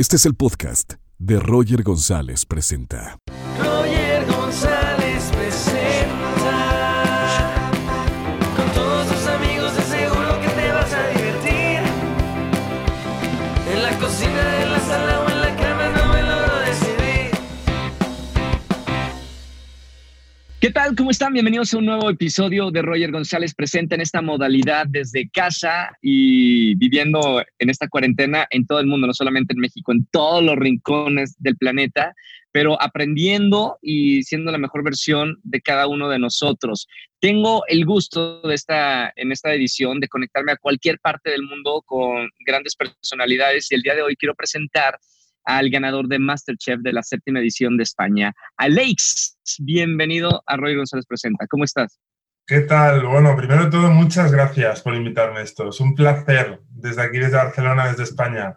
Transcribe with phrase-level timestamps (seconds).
[0.00, 3.18] Este es el podcast de Roger González Presenta.
[20.70, 20.94] ¿Qué tal?
[20.94, 21.32] ¿Cómo están?
[21.32, 26.76] Bienvenidos a un nuevo episodio de Roger González Presenta en esta modalidad desde casa y
[26.76, 30.54] viviendo en esta cuarentena en todo el mundo, no solamente en México, en todos los
[30.54, 32.14] rincones del planeta,
[32.52, 36.86] pero aprendiendo y siendo la mejor versión de cada uno de nosotros.
[37.18, 41.82] Tengo el gusto de esta, en esta edición de conectarme a cualquier parte del mundo
[41.84, 45.00] con grandes personalidades y el día de hoy quiero presentar
[45.44, 49.38] al ganador de Masterchef de la séptima edición de España, Alex.
[49.58, 51.46] Bienvenido a Roy González Presenta.
[51.48, 51.98] ¿Cómo estás?
[52.46, 53.06] ¿Qué tal?
[53.06, 55.68] Bueno, primero de todo, muchas gracias por invitarme a esto.
[55.68, 58.56] Es un placer desde aquí, desde Barcelona, desde España.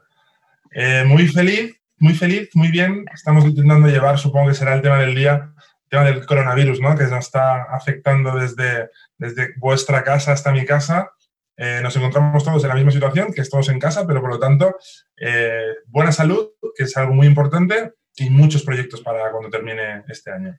[0.71, 3.05] Eh, muy feliz, muy feliz, muy bien.
[3.13, 5.53] Estamos intentando llevar, supongo que será el tema del día,
[5.83, 6.97] el tema del coronavirus, ¿no?
[6.97, 11.11] Que nos está afectando desde, desde vuestra casa hasta mi casa.
[11.57, 14.39] Eh, nos encontramos todos en la misma situación, que estamos en casa, pero por lo
[14.39, 14.75] tanto,
[15.17, 20.31] eh, buena salud, que es algo muy importante, y muchos proyectos para cuando termine este
[20.31, 20.57] año.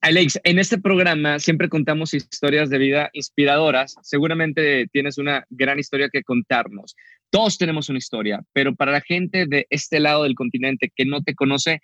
[0.00, 3.96] Alex, en este programa siempre contamos historias de vida inspiradoras.
[4.02, 6.94] Seguramente tienes una gran historia que contarnos.
[7.30, 11.22] Todos tenemos una historia, pero para la gente de este lado del continente que no
[11.22, 11.80] te conoce,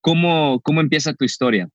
[0.00, 1.68] ¿cómo, cómo empieza tu historia?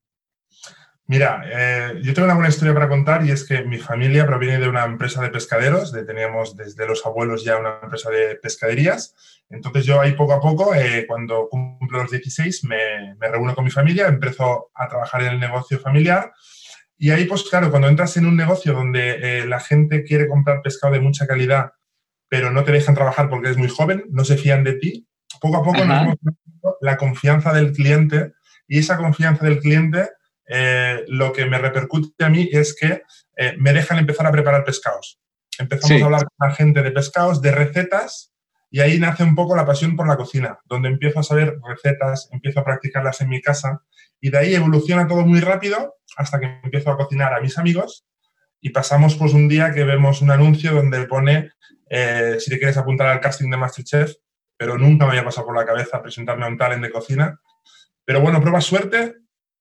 [1.09, 4.59] Mira, eh, yo tengo una buena historia para contar y es que mi familia proviene
[4.59, 9.15] de una empresa de pescaderos, de, teníamos desde los abuelos ya una empresa de pescaderías.
[9.49, 13.65] Entonces yo ahí poco a poco, eh, cuando cumplo los 16, me, me, reúno con
[13.65, 16.31] mi familia, empiezo a trabajar en el negocio familiar
[16.95, 20.61] y ahí pues claro, cuando entras en un negocio donde eh, la gente quiere comprar
[20.61, 21.71] pescado de mucha calidad,
[22.27, 25.07] pero no te dejan trabajar porque eres muy joven, no se fían de ti,
[25.41, 26.17] poco a poco nos hemos
[26.81, 28.33] la confianza del cliente
[28.67, 30.07] y esa confianza del cliente
[30.49, 33.03] eh, lo que me repercute a mí es que
[33.37, 35.19] eh, me dejan empezar a preparar pescados.
[35.57, 36.01] Empezamos sí.
[36.01, 38.33] a hablar con la gente de pescados, de recetas,
[38.71, 42.29] y ahí nace un poco la pasión por la cocina, donde empiezo a saber recetas,
[42.31, 43.81] empiezo a practicarlas en mi casa,
[44.19, 48.05] y de ahí evoluciona todo muy rápido hasta que empiezo a cocinar a mis amigos
[48.61, 51.51] y pasamos pues un día que vemos un anuncio donde pone
[51.89, 54.15] eh, si te quieres apuntar al casting de Masterchef,
[54.57, 57.39] pero nunca me había pasado por la cabeza presentarme a un talent de cocina.
[58.03, 59.15] Pero bueno, prueba suerte,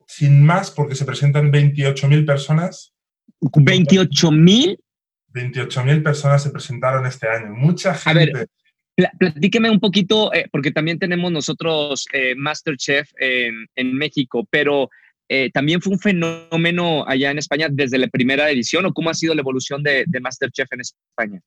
[0.09, 2.93] sin más, porque se presentan 28.000 personas.
[3.41, 4.79] ¿28.000?
[5.33, 7.55] 28.000 personas se presentaron este año.
[7.55, 8.11] Mucha gente.
[8.11, 8.49] A ver,
[8.97, 14.91] pl platíqueme un poquito, eh, porque también tenemos nosotros eh, Masterchef en, en, México, pero
[15.29, 19.15] eh, también fue un fenómeno allá en España desde la primera edición, o cómo ha
[19.15, 21.41] sido la evolución de, de Masterchef en España.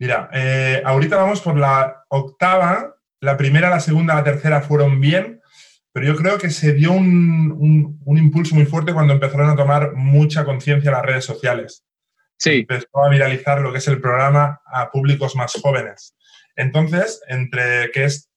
[0.00, 5.39] Mira, eh, ahorita vamos por la octava, la primera, la segunda, la tercera fueron bien,
[5.92, 9.56] pero yo creo que se dio un, un, un impulso muy fuerte cuando empezaron a
[9.56, 11.84] tomar mucha conciencia las redes sociales.
[12.36, 12.60] Sí.
[12.60, 16.16] Empezó a viralizar lo que es el programa a públicos más jóvenes.
[16.56, 18.30] Entonces, entre que es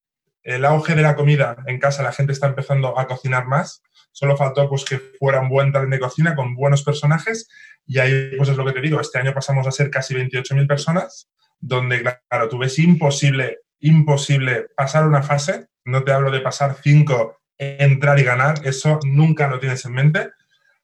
[0.44, 3.82] el auge de la comida en casa, la gente está empezando a cocinar más,
[4.12, 7.48] solo faltó pues que fuera un buen talent de cocina con buenos personajes
[7.86, 10.68] y ahí pues es lo que te digo, este año pasamos a ser casi 28.000
[10.68, 16.76] personas, donde claro, tú ves imposible, imposible pasar una fase, no te hablo de pasar
[16.82, 20.30] cinco entrar y ganar, eso nunca lo tienes en mente.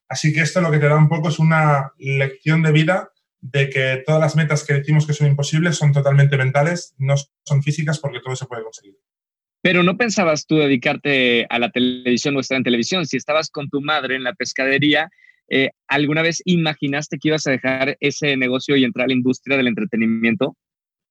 [0.08, 3.10] Así que esto lo que te da un poco es una lección de vida
[3.40, 7.14] de que todas las metas que decimos que son imposibles son totalmente mentales, no
[7.44, 8.96] son físicas porque todo se puede conseguir.
[9.62, 13.06] Pero no pensabas tú dedicarte a la televisión o estar en televisión.
[13.06, 15.10] Si estabas con tu madre en la pescadería,
[15.48, 19.56] eh, ¿alguna vez imaginaste que ibas a dejar ese negocio y entrar a la industria
[19.56, 20.56] del entretenimiento?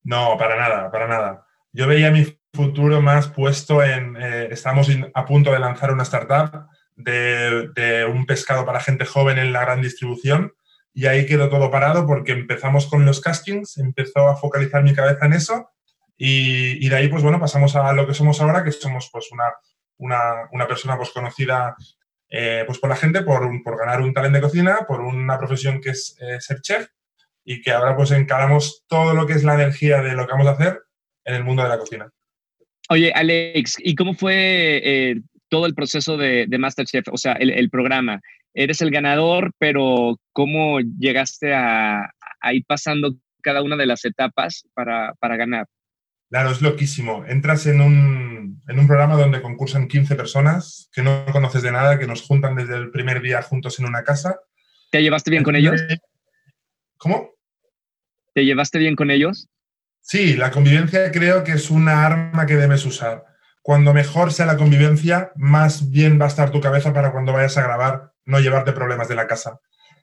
[0.03, 1.45] No, para nada, para nada.
[1.71, 6.67] Yo veía mi futuro más puesto en, eh, estamos a punto de lanzar una startup
[6.95, 10.53] de, un pescado para gente joven en la gran distribución
[10.93, 15.25] y ahí quedó todo parado porque empezamos con los castings, empezó a focalizar mi cabeza
[15.25, 15.69] en eso
[16.17, 19.45] y, de ahí pues bueno pasamos a lo que somos ahora que somos pues una,
[19.97, 21.75] una, una persona pues conocida
[22.29, 25.79] eh, pues por la gente por, por, ganar un talent de cocina, por una profesión
[25.79, 26.87] que es eh, ser chef
[27.45, 30.47] y que ahora pues encaramos todo lo que es la energía de lo que vamos
[30.47, 30.83] a hacer
[31.23, 32.11] en el mundo de la cocina.
[32.91, 37.07] Oye, Alex, ¿y cómo fue eh, todo el proceso de, de, Masterchef?
[37.11, 38.19] O sea, el, el, programa.
[38.55, 42.09] Eres el ganador, pero ¿cómo llegaste a,
[42.41, 45.67] a, ir pasando cada una de las etapas para, para ganar?
[46.31, 47.25] Claro, es loquísimo.
[47.27, 51.99] Entras en un, en un, programa donde concursan 15 personas que no conoces de nada,
[51.99, 54.39] que nos juntan desde el primer día juntos en una casa.
[54.89, 55.79] ¿Te llevaste bien con ellos?
[56.97, 57.35] ¿Cómo?
[58.33, 59.47] ¿Te llevaste bien con ellos?
[60.11, 63.25] Sí, la convivencia creo que es una arma que debes usar.
[63.61, 67.57] cuando mejor sea la convivencia, más bien va a estar tu cabeza para cuando vayas
[67.57, 69.59] a grabar no llevarte problemas de la casa.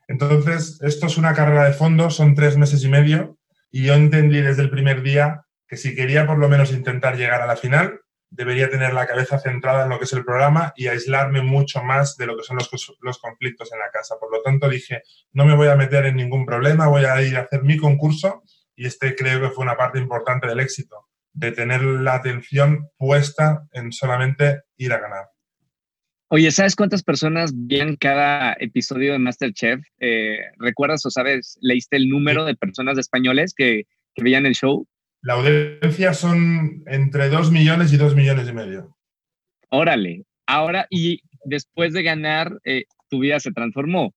[0.07, 3.37] Entonces, esto es una carrera de fondo, son tres meses y medio,
[3.73, 7.43] y yo entendí desde el primer día que si quería por lo menos intentar llegar
[7.43, 10.87] a la final, debería tener la cabeza centrada en lo que es el programa y
[10.87, 12.71] aislarme mucho más de lo que son los,
[13.01, 14.15] los, conflictos en la casa.
[14.21, 15.03] Por lo tanto, dije,
[15.33, 18.45] no me voy a meter en ningún problema, voy a ir a hacer mi concurso
[18.77, 23.67] y este creo que fue una parte importante del éxito, de tener la atención puesta
[23.73, 25.25] en solamente ir a ganar.
[26.29, 29.81] Oye, ¿sabes cuántas personas veían cada episodio de Masterchef?
[30.01, 33.85] Eh, ¿Recuerdas o sabes, leíste el número de personas españoles que,
[34.15, 34.87] que veían el show?
[35.23, 38.97] La audiencia son entre 2 millones y 2 millones y medio.
[39.71, 40.25] Órale.
[40.47, 44.13] Ahora, y después de ganar, eh, tu vida se transformó.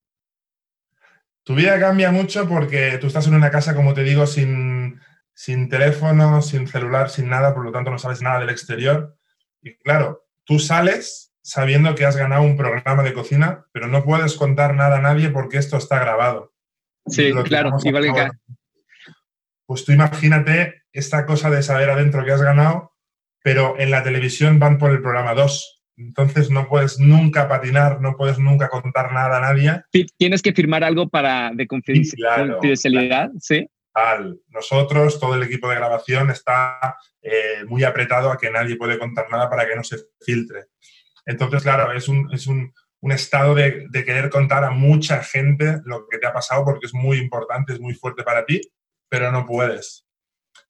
[1.44, 5.00] Tu vida cambia mucho porque tú estás en una casa, como te digo, sin,
[5.34, 9.16] sin teléfono, sin celular, sin nada, por lo tanto no sabes nada del exterior.
[9.62, 14.34] Y claro, tú sales sabiendo que has ganado un programa de cocina, pero no puedes
[14.34, 16.52] contar nada a nadie porque esto está grabado.
[17.06, 18.30] Sí, claro, igual que
[19.70, 22.96] pues tú imagínate esta cosa de saber adentro que has ganado,
[23.40, 25.79] pero en la televisión van por el programa 2.
[26.00, 29.82] Entonces no puedes nunca patinar, no puedes nunca contar nada a nadie.
[30.16, 33.68] Tienes que firmar algo para de confidencialidad, ¿sí?
[34.48, 39.26] Nosotros, todo el equipo de grabación está eh, muy apretado a que nadie puede contar
[39.30, 40.66] nada para que no se filtre.
[41.26, 45.80] Entonces, claro, es un, es un, un estado de, de, querer contar a mucha gente
[45.84, 48.60] lo que te ha pasado porque es muy importante, es muy fuerte para ti
[49.10, 50.06] pero no puedes.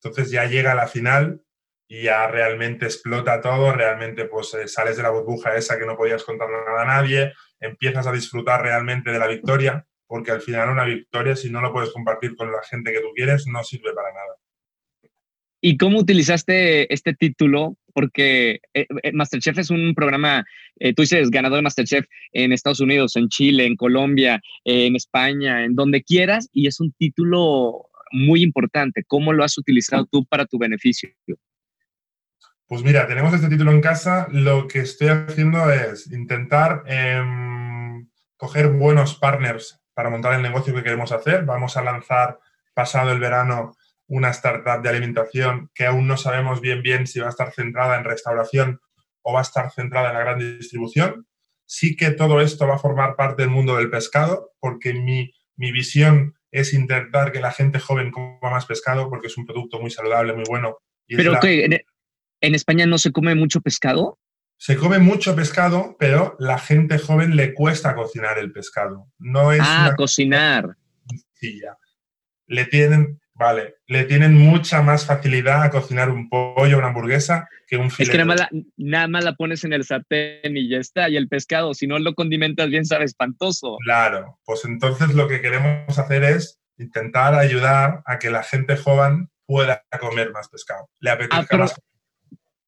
[0.03, 1.43] Entonces ya llega la final
[1.91, 5.97] y ya realmente explota todo, realmente pues eh, sales de la burbuja esa que no
[5.97, 10.71] podías contar nada a nadie, empiezas a disfrutar realmente de la victoria, porque al final
[10.71, 13.93] una victoria, si no lo puedes compartir con la gente que tú quieres, no sirve
[13.93, 15.11] para nada.
[15.61, 17.77] ¿Y cómo utilizaste este título?
[17.93, 20.45] Porque eh, eh, Masterchef es un programa,
[20.95, 25.75] tú dices ganador de Masterchef en Estados Unidos, en Chile, en Colombia, en España, en
[25.75, 29.03] donde quieras, y es un título muy importante.
[29.09, 31.11] ¿Cómo lo has utilizado tú para tu beneficio?
[32.71, 34.29] Pues mira, tenemos este título en casa.
[34.31, 40.85] Lo que estoy haciendo es intentar em, coger buenos partners para montar el negocio que
[40.85, 41.45] queremos hacer.
[41.45, 42.39] Vamos a lanzar
[42.73, 43.75] pasado el verano
[44.07, 47.99] una startup de alimentación que aún no sabemos bien bien si va a estar centrada
[47.99, 48.81] en restauración
[49.23, 51.27] o va a estar centrada en la gran distribución.
[51.67, 55.73] Sí que todo esto va a formar parte del mundo del pescado, porque mi, mi
[55.73, 59.91] visión es intentar que la gente joven coma más pescado porque es un producto muy
[59.91, 60.79] saludable, muy bueno.
[61.09, 61.83] ¿Pero que
[62.41, 64.19] ¿En, España no se come mucho pescado?
[64.57, 69.07] Se come mucho pescado, pero la gente joven le cuesta cocinar el pescado.
[69.19, 70.77] No es ah, cocinar.
[71.09, 71.79] Sencilla.
[72.47, 77.79] Le tienen, Vale, le tienen mucha más facilidad a cocinar un pollo, una hamburguesa, que
[77.79, 78.03] un filete.
[78.03, 81.09] Es que nada más, la, nada más la pones en el sartén y ya está.
[81.09, 83.79] Y el pescado, si no lo condimentas bien, sabe espantoso.
[83.83, 89.31] Claro, pues entonces lo que queremos hacer es intentar ayudar a que la gente joven
[89.47, 90.91] pueda comer más pescado.
[90.99, 91.81] Le apetezca más.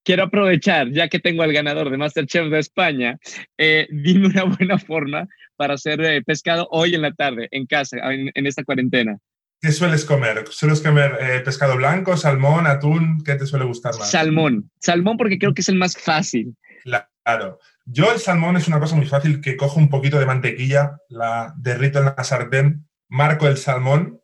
[0.04, 3.18] Quiero aprovechar, ya que tengo al ganador de Masterchef de España,
[3.56, 7.98] eh, dime una buena forma para hacer eh, pescado hoy en la tarde, en casa,
[8.10, 9.18] en esta cuarentena.
[9.62, 10.44] ¿Qué sueles comer?
[10.50, 13.22] ¿Sueles comer eh, pescado blanco, salmón, atún?
[13.24, 14.10] ¿Qué te suele gustar más?
[14.10, 14.72] Salmón.
[14.80, 16.56] Salmón porque creo que es el más fácil.
[16.82, 17.60] Claro.
[17.84, 21.54] Yo el salmón es una cosa muy fácil que cojo un poquito de mantequilla, la
[21.56, 24.20] derrito en la sartén, marco el salmón,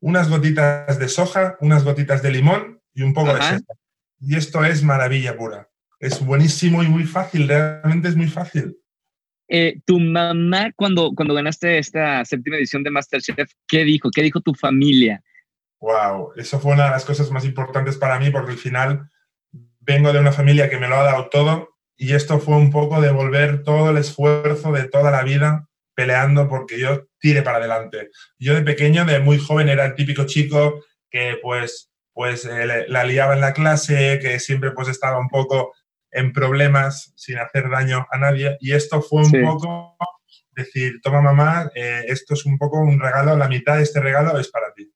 [0.00, 3.64] unas gotitas de soja, unas gotitas de limón y un poco de sal.
[4.20, 5.68] Y esto es maravilla pura.
[6.00, 8.76] Es buenísimo y muy fácil, realmente es muy fácil.
[9.48, 14.10] Eh, tu mamá, cuando, cuando ganaste esta séptima edición de Masterchef, ¿qué dijo?
[14.10, 15.22] ¿Qué dijo tu familia?
[15.80, 19.10] Wow, eso fue una de las cosas más importantes para mí porque al final
[19.80, 23.00] vengo de una familia que me lo ha dado todo y esto fue un poco
[23.00, 28.10] devolver todo el esfuerzo de toda la vida peleando porque yo tire para adelante.
[28.38, 33.04] Yo de pequeño, de muy joven, era el típico chico que pues, pues eh, la
[33.04, 35.74] liaba en la clase, que siempre pues estaba un poco
[36.14, 38.56] en problemas sin hacer daño a nadie.
[38.60, 39.96] Y esto fue un poco
[40.54, 44.38] decir, toma mamá, eh, esto es un poco un regalo, la mitad de este regalo
[44.38, 44.88] es para ti.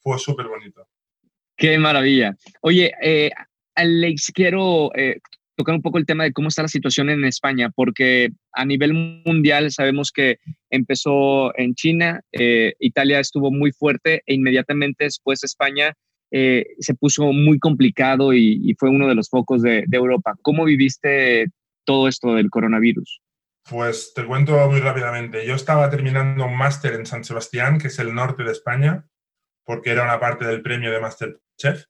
[0.00, 0.86] Fue súper bonito.
[1.56, 2.34] Qué maravilla.
[2.60, 3.30] Oye, eh,
[3.76, 5.20] Alex, quiero eh,
[5.56, 8.92] tocar un poco el tema de cómo está la situación en España, porque a nivel
[9.24, 15.94] mundial sabemos que empezó en China, Italia estuvo muy fuerte e inmediatamente después España
[16.30, 20.34] eh, se puso muy complicado y, fue uno de los focos de, Europa.
[20.42, 21.46] ¿Cómo viviste
[21.84, 23.20] todo esto del coronavirus?
[23.68, 25.46] Pues te cuento muy rápidamente.
[25.46, 29.06] Yo estaba terminando un máster en San Sebastián, que es el norte de España,
[29.64, 31.84] porque era una parte del premio de Masterchef.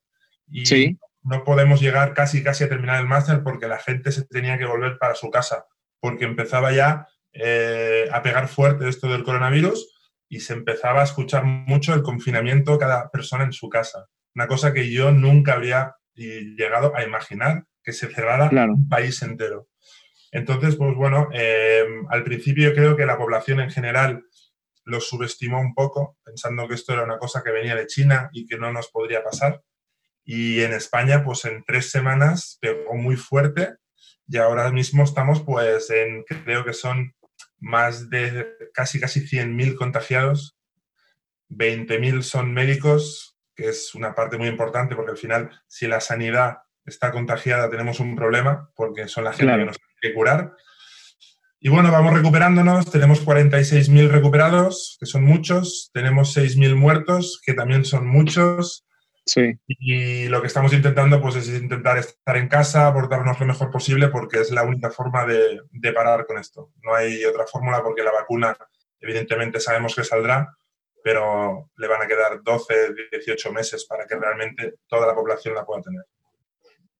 [0.48, 0.98] Y sí.
[1.22, 4.64] no podemos llegar casi casi a terminar el máster porque la gente se tenía que
[4.64, 5.66] volver para su casa,
[6.00, 9.92] porque empezaba ya eh, a pegar fuerte esto del coronavirus
[10.28, 14.08] y se empezaba a escuchar mucho el confinamiento cada persona en su casa.
[14.36, 19.68] Una cosa que yo nunca habría llegado a imaginar, que se cerrara un país entero.
[20.30, 24.24] Entonces, pues bueno, eh, al principio creo que la población en general
[24.84, 28.46] lo subestimó un poco, pensando que esto era una cosa que venía de China y
[28.46, 29.62] que no nos podría pasar.
[30.22, 33.76] Y en España, pues en tres semanas pegó muy fuerte
[34.28, 37.14] y ahora mismo estamos pues en, creo que son
[37.58, 40.58] más de casi, casi 100.000 contagiados,
[41.48, 46.58] 20.000 son médicos, que es una parte muy importante porque al final si la sanidad
[46.84, 50.52] está contagiada tenemos un problema porque son la gente que nos tiene que curar.
[51.58, 57.84] Y bueno, vamos recuperándonos, tenemos 46.000 recuperados, que son muchos, tenemos 6.000 muertos, que también
[57.84, 58.86] son muchos,
[59.26, 59.58] Sí.
[59.66, 64.08] Y lo que estamos intentando pues, es intentar estar en casa, aportarnos lo mejor posible,
[64.08, 66.70] porque es la única forma de, de parar con esto.
[66.82, 68.56] No hay otra fórmula porque la vacuna,
[69.00, 70.56] evidentemente, sabemos que saldrá,
[71.06, 72.74] pero le van a quedar 12,
[73.12, 76.02] 18 meses para que realmente toda la población la pueda tener.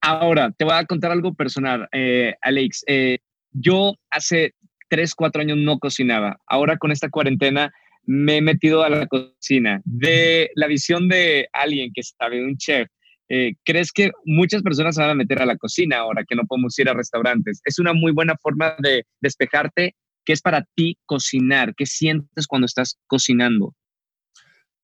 [0.01, 2.85] Ahora, te voy a contar algo personal, eh, Alex.
[2.87, 3.19] Eh,
[3.51, 4.55] yo hace
[4.91, 6.39] 3, 4 años no cocinaba.
[6.47, 7.73] Ahora con esta cuarentena
[8.05, 9.83] me he metido a la cocina.
[9.85, 12.89] De la visión de alguien que sabe, un chef,
[13.29, 16.45] eh, ¿crees que muchas personas se van a meter a la cocina ahora que no
[16.47, 17.61] podemos ir a restaurantes?
[17.65, 19.97] Es una muy buena forma de despejarte.
[20.25, 21.75] ¿Qué es para ti cocinar?
[21.75, 23.75] ¿Qué sientes cuando estás cocinando?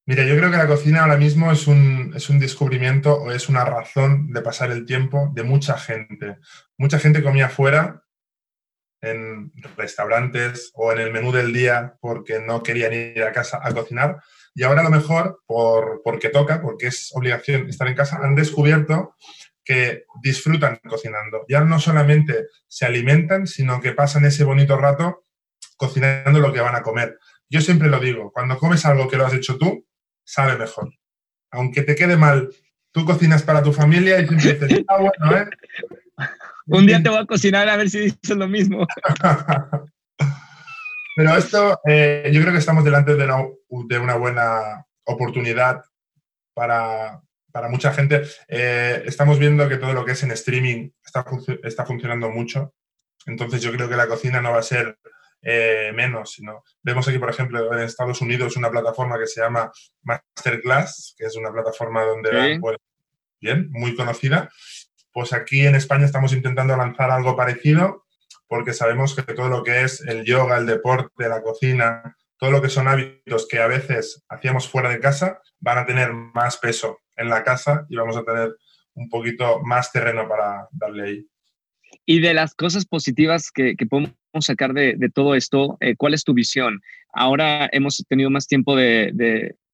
[0.04, 3.48] Mira, yo creo que la cocina ahora mismo es un, es un descubrimiento o es
[3.48, 6.38] una razón de pasar el tiempo de mucha gente.
[6.76, 8.02] Mucha gente comía fuera
[9.00, 13.72] en restaurantes o en el menú del día porque no querían ir a casa a
[13.72, 14.20] cocinar.
[14.54, 18.34] Y ahora a lo mejor, por, porque toca, porque es obligación estar en casa, han
[18.34, 19.14] descubierto
[19.64, 21.44] que disfrutan cocinando.
[21.48, 25.26] Ya no solamente se alimentan, sino que pasan ese bonito rato
[25.76, 27.18] cocinando lo que van a comer.
[27.48, 29.86] Yo siempre lo digo, cuando comes algo que lo has hecho tú,
[30.24, 30.92] sabe mejor.
[31.50, 32.50] Aunque te quede mal,
[32.92, 35.48] tú cocinas para tu familia y siempre dices, ah, bueno, ¿eh?
[36.66, 38.86] Un día te voy a cocinar a ver si dices lo mismo.
[41.16, 43.24] Pero esto, eh, yo creo que estamos delante de
[43.98, 45.82] una, buena oportunidad
[46.54, 47.20] para,
[47.68, 48.22] mucha gente.
[48.48, 51.26] Eh, estamos viendo que todo lo que es en streaming está,
[51.64, 52.72] está funcionando mucho.
[53.26, 54.98] Entonces yo creo que la cocina no va a ser
[55.42, 59.70] eh, menos, sino vemos aquí, por ejemplo, en Estados Unidos una plataforma que se llama
[60.02, 62.60] Masterclass, que es una plataforma donde,
[63.40, 64.48] bien, muy conocida,
[65.12, 68.04] pues aquí en España estamos intentando lanzar algo parecido
[68.46, 72.60] porque sabemos que todo lo que es el yoga, el deporte, la cocina, todo lo
[72.60, 76.98] que son hábitos que a veces hacíamos fuera de casa, van a tener más peso
[77.16, 78.54] en la casa y vamos a tener
[78.94, 81.26] un poquito más terreno para darle ahí.
[82.04, 86.32] Y de las cosas positivas que, podemos sacar de, todo esto, eh, ¿cuál es tu
[86.32, 86.80] visión?
[87.12, 89.12] Ahora hemos tenido más tiempo de,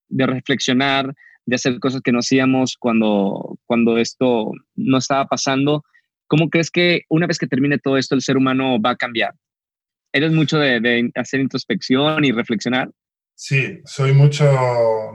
[0.09, 1.13] de reflexionar,
[1.45, 5.83] de hacer cosas que no hacíamos cuando, cuando esto no estaba pasando.
[6.27, 9.33] ¿Cómo crees que una vez que termine todo esto el ser humano va a cambiar?
[10.13, 12.91] ¿Eres mucho de, hacer introspección y reflexionar?
[13.35, 14.45] Sí, soy mucho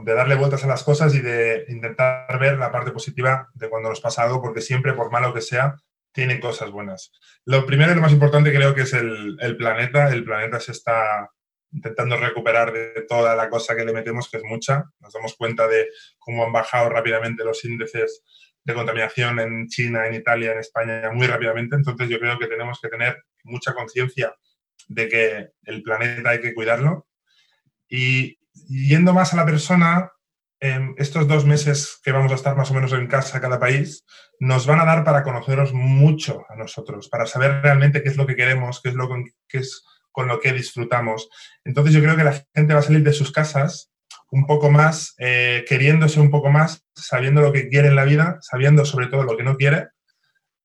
[0.03, 3.89] de darle vueltas a las cosas y de intentar ver la parte positiva de cuando
[3.89, 5.75] nos pasa algo, porque siempre, por malo que sea,
[6.15, 7.11] tiene cosas buenas.
[7.43, 10.09] Lo primero y lo más importante creo que es el, el planeta.
[10.09, 11.29] El planeta se está
[11.73, 14.85] intentando recuperar de toda la cosa que le metemos, que es mucha.
[15.01, 18.23] Nos damos cuenta de cómo han bajado rápidamente los índices
[18.63, 21.75] de contaminación en China, en Italia, en España, muy rápidamente.
[21.75, 24.33] Entonces yo creo que tenemos que tener mucha conciencia
[24.87, 27.07] de que el planeta hay que cuidarlo.
[27.89, 30.09] Y yendo más a la persona,
[30.59, 34.05] en estos dos meses que vamos a estar más o menos en casa cada país,
[34.39, 38.25] nos van a dar para conoceros mucho a nosotros, para saber realmente qué es lo
[38.25, 39.09] que queremos, qué es lo
[39.47, 41.29] que es con lo que disfrutamos.
[41.65, 43.91] Entonces yo creo que la gente va a salir de sus casas
[44.31, 48.37] un poco más, eh, queriéndose un poco más, sabiendo lo que quiere en la vida,
[48.41, 49.89] sabiendo sobre todo lo que no quiere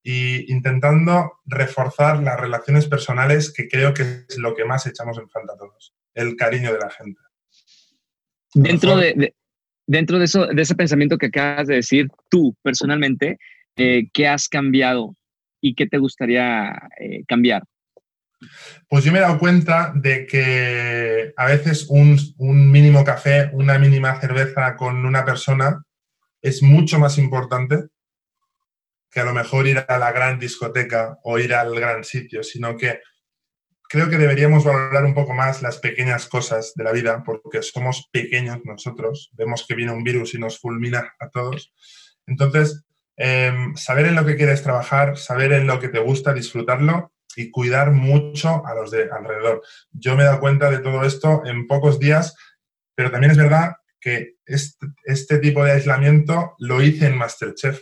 [0.03, 5.29] e intentando reforzar las relaciones personales, que creo que es lo que más echamos en
[5.29, 7.21] falta a todos, el cariño de la gente.
[8.53, 9.35] Dentro de,
[9.91, 13.37] dentro de, eso, de ese pensamiento que acabas de decir, tú personalmente,
[13.75, 15.17] eh, ¿qué has cambiado
[15.59, 17.63] y qué te gustaría eh, cambiar?
[18.87, 24.19] Pues yo me he dado cuenta de que a veces un, mínimo café, una mínima
[24.19, 25.83] cerveza con una persona
[26.41, 27.87] es mucho más importante
[29.11, 32.77] que a lo mejor ir a la gran discoteca o ir al gran sitio, sino
[32.77, 33.01] que
[33.91, 38.09] creo que deberíamos valorar un poco más las pequeñas cosas de la vida, porque somos
[38.09, 41.73] pequeños nosotros, vemos que viene un virus y nos fulmina a todos.
[42.25, 42.85] Entonces,
[43.17, 47.51] em, saber en lo que quieres trabajar, saber en lo que te gusta, disfrutarlo y
[47.51, 49.61] cuidar mucho a los de alrededor.
[49.91, 52.35] Yo me he dado cuenta de todo esto en pocos días,
[52.95, 57.81] pero también es verdad que este, este tipo de aislamiento lo hice en Masterchef,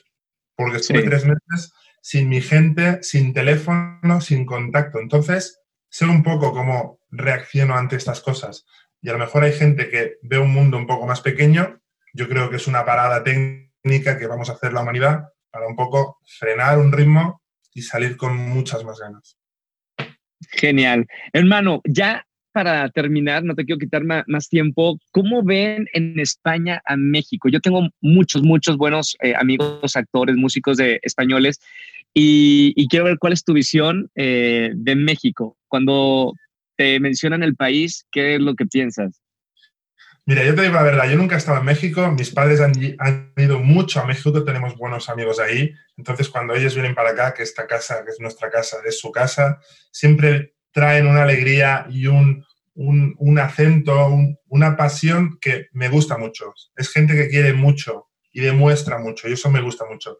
[0.56, 5.00] porque estuve tres meses sin mi gente, sin teléfono, sin contacto.
[5.00, 5.60] Entonces,
[5.90, 8.66] sé un poco cómo reacciono ante estas cosas.
[9.02, 11.80] Y a lo mejor hay gente que ve un mundo un poco más pequeño.
[12.14, 15.76] Yo creo que es una parada técnica que vamos a hacer la humanidad para un
[15.76, 17.42] poco frenar un ritmo
[17.74, 19.38] y salir con muchas más ganas.
[20.52, 21.06] Genial.
[21.34, 26.98] Hermano, ya para terminar, no te quiero quitar más, tiempo, ¿cómo ven en España a
[26.98, 27.48] México?
[27.48, 31.60] Yo tengo muchos, muchos buenos eh, amigos, actores, músicos de españoles
[32.14, 35.58] y, quiero ver cuál es tu visión eh, de México.
[35.68, 36.34] Cuando
[36.76, 39.22] te mencionan el país, ¿qué es lo que piensas?
[40.26, 42.74] Mira, yo te digo la verdad, yo nunca he estado en México, mis padres han,
[43.36, 47.42] ido mucho a México, tenemos buenos amigos ahí, entonces cuando ellos vienen para acá, que
[47.42, 49.60] esta casa, que es nuestra casa, es su casa,
[49.92, 54.16] siempre traen una alegría y un, un acento,
[54.48, 56.54] una pasión que me gusta mucho.
[56.76, 60.20] Es gente que quiere mucho y demuestra mucho, y eso me gusta mucho.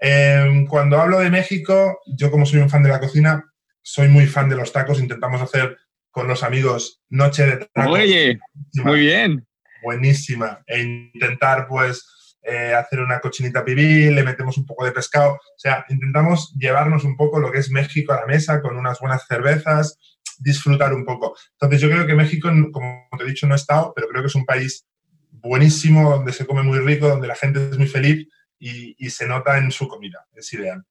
[0.00, 3.44] Em, cuando hablo de México, yo como soy un fan de la cocina,
[3.82, 5.76] soy muy fan de los tacos, intentamos hacer
[6.10, 7.92] con los amigos noche de tacos.
[7.92, 8.38] Oye,
[8.82, 9.46] muy bien.
[9.82, 10.62] Buenísima.
[10.66, 15.34] E intentar pues eh, hacer una cochinita pibil, le metemos un poco de pescado.
[15.34, 18.98] O sea, intentamos llevarnos un poco lo que es México a la mesa con unas
[19.00, 19.98] buenas cervezas,
[20.38, 21.36] disfrutar un poco.
[21.52, 24.28] Entonces yo creo que México, como te he dicho, no he estado, pero creo que
[24.28, 24.86] es un país
[25.30, 28.26] buenísimo, donde se come muy rico, donde la gente es muy feliz
[28.60, 30.28] y, y se nota en su comida.
[30.34, 30.84] Es ideal.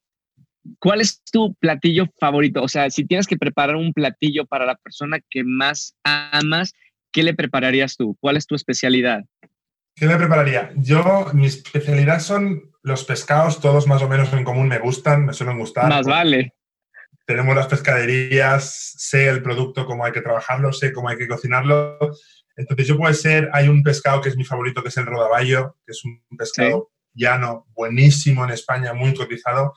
[0.80, 2.62] ¿Cuál es tu platillo favorito?
[2.62, 6.74] O sea, si tienes que preparar un platillo para la persona que más amas,
[7.12, 8.18] ¿qué le prepararías tú?
[8.20, 9.22] ¿Cuál es tu especialidad?
[9.96, 10.72] ¿Qué le prepararía?
[10.76, 15.34] Yo, mi especialidad son los pescados, todos más o menos en común me gustan, me
[15.34, 15.90] suelen gustar.
[15.90, 16.54] Más vale.
[17.26, 21.98] Tenemos las pescaderías, sé el producto, cómo hay que trabajarlo, sé cómo hay que cocinarlo.
[22.56, 25.76] Entonces yo puede ser, hay un pescado que es mi favorito, que es el rodaballo,
[25.86, 29.74] que es un pescado llano, buenísimo en España, muy cotizado.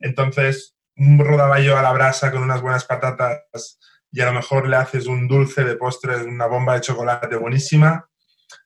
[0.00, 3.78] Entonces, un rodaballo a la brasa con unas buenas patatas
[4.12, 8.08] y a lo mejor le haces un dulce de postre, una bomba de chocolate buenísima.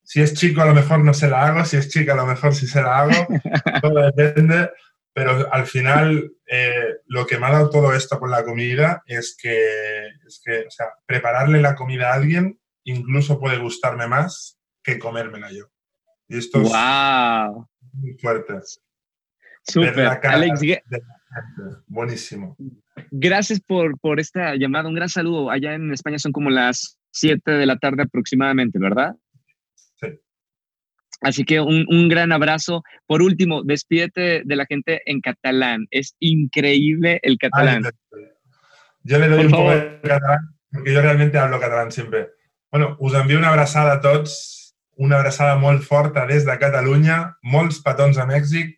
[0.03, 2.27] Si es chico, a lo mejor no se la hago, si es chica, a lo
[2.27, 3.27] mejor sí se la hago,
[3.83, 4.71] todo depende.
[5.13, 9.37] Pero al final, eh, lo que me ha dado todo esto con la comida es
[9.41, 14.99] que, es que, o sea, prepararle la comida a alguien incluso puede gustarme más que
[14.99, 15.67] comérmela yo.
[16.29, 16.73] Y esto es
[17.93, 18.55] muy fuerte.
[19.63, 20.21] Súper.
[20.23, 20.61] Alex,
[21.87, 22.57] Buenísimo.
[23.11, 24.89] Gracias por, por esta llamada.
[24.89, 25.51] Un gran saludo.
[25.51, 29.15] Allá en España son como las 7 de la tarde aproximadamente, ¿verdad?
[29.97, 30.09] Sí.
[31.21, 32.83] Así que un, un, gran abrazo.
[33.07, 35.87] Por último, despídete de la gente en catalán.
[35.91, 37.83] Es increíble el catalán.
[39.03, 42.29] yo le doy un poco de catalán, porque yo realmente hablo catalán siempre.
[42.71, 44.68] Bueno, us envio una abraçada a tots,
[44.99, 48.75] una abraçada molt forta des de Catalunya, molts petons a Mèxic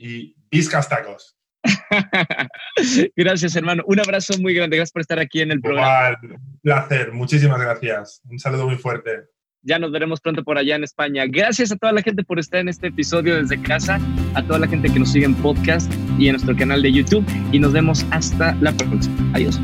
[0.00, 1.34] i visca tacos.
[3.16, 3.82] gracias, hermano.
[3.86, 4.76] Un abrazo muy grande.
[4.76, 6.16] Gracias por estar aquí en el programa.
[6.22, 7.12] un placer.
[7.12, 8.22] Muchísimas gracias.
[8.24, 9.28] Un saludo muy fuerte.
[9.62, 11.24] Ya nos veremos pronto por allá en España.
[11.28, 14.00] Gracias a toda la gente por estar en este episodio desde casa,
[14.34, 17.26] a toda la gente que nos sigue en podcast y en nuestro canal de YouTube.
[17.52, 19.32] Y nos vemos hasta la próxima.
[19.34, 19.60] Adiós.